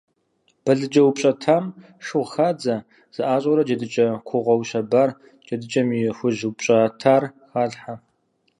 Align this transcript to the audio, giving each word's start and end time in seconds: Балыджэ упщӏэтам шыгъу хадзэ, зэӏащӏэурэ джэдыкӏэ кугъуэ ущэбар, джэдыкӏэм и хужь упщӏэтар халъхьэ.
Балыджэ 0.63 1.01
упщӏэтам 1.07 1.65
шыгъу 2.05 2.27
хадзэ, 2.31 2.75
зэӏащӏэурэ 3.15 3.63
джэдыкӏэ 3.67 4.07
кугъуэ 4.27 4.53
ущэбар, 4.59 5.09
джэдыкӏэм 5.45 5.87
и 5.97 6.01
хужь 6.17 6.41
упщӏэтар 6.49 7.23
халъхьэ. 7.51 7.95